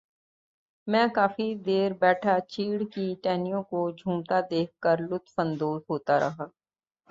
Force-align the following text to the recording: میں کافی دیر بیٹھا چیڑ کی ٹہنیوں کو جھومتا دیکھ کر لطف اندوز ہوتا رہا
میں 0.87 1.05
کافی 1.15 1.53
دیر 1.65 1.91
بیٹھا 2.01 2.37
چیڑ 2.49 2.81
کی 2.93 3.13
ٹہنیوں 3.23 3.61
کو 3.63 3.89
جھومتا 3.91 4.39
دیکھ 4.49 4.71
کر 4.79 5.01
لطف 5.09 5.39
اندوز 5.39 5.81
ہوتا 5.89 6.19
رہا 6.19 6.45